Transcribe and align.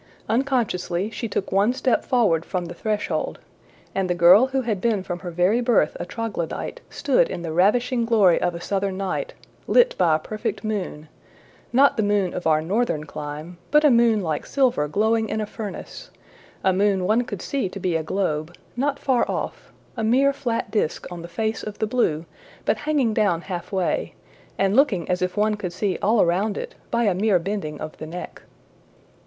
Unconsciously, 0.27 1.11
she 1.11 1.27
took 1.27 1.51
one 1.51 1.71
step 1.73 2.03
forward 2.03 2.43
from 2.43 2.65
the 2.65 2.73
threshold, 2.73 3.37
and 3.93 4.09
the 4.09 4.15
girl 4.15 4.47
who 4.47 4.63
had 4.63 4.81
been 4.81 5.03
from 5.03 5.19
her 5.19 5.29
very 5.29 5.61
birth 5.61 5.95
a 5.99 6.07
troglodyte 6.07 6.81
stood 6.89 7.29
in 7.29 7.43
the 7.43 7.51
ravishing 7.51 8.03
glory 8.03 8.41
of 8.41 8.55
a 8.55 8.59
southern 8.59 8.97
night, 8.97 9.35
lit 9.67 9.95
by 9.99 10.15
a 10.15 10.17
perfect 10.17 10.63
moon 10.63 11.07
not 11.71 11.97
the 11.97 12.01
moon 12.01 12.33
of 12.33 12.47
our 12.47 12.63
northern 12.63 13.03
clime, 13.03 13.59
but 13.69 13.83
a 13.85 13.91
moon 13.91 14.21
like 14.21 14.43
silver 14.47 14.87
glowing 14.87 15.29
in 15.29 15.39
a 15.39 15.45
furnace 15.45 16.09
a 16.63 16.73
moon 16.73 17.05
one 17.05 17.21
could 17.21 17.43
see 17.43 17.69
to 17.69 17.79
be 17.79 17.95
a 17.95 18.01
globe 18.01 18.55
not 18.75 18.97
far 18.97 19.23
off, 19.29 19.71
a 19.95 20.03
mere 20.03 20.33
flat 20.33 20.71
disk 20.71 21.05
on 21.11 21.21
the 21.21 21.27
face 21.27 21.61
of 21.61 21.77
the 21.77 21.85
blue, 21.85 22.25
but 22.65 22.77
hanging 22.89 23.13
down 23.13 23.41
halfway, 23.41 24.15
and 24.57 24.75
looking 24.75 25.07
as 25.11 25.21
if 25.21 25.37
one 25.37 25.53
could 25.53 25.71
see 25.71 25.99
all 26.01 26.23
around 26.23 26.57
it 26.57 26.73
by 26.89 27.03
a 27.03 27.13
mere 27.13 27.37
bending 27.37 27.79
of 27.79 27.95
the 27.99 28.07
neck. 28.07 28.41